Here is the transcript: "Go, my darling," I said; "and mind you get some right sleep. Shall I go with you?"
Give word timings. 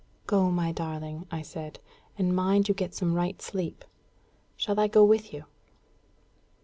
"Go, 0.25 0.49
my 0.49 0.71
darling," 0.71 1.27
I 1.29 1.43
said; 1.43 1.77
"and 2.17 2.35
mind 2.35 2.67
you 2.67 2.73
get 2.73 2.95
some 2.95 3.13
right 3.13 3.39
sleep. 3.39 3.85
Shall 4.57 4.79
I 4.79 4.87
go 4.87 5.05
with 5.05 5.31
you?" 5.31 5.45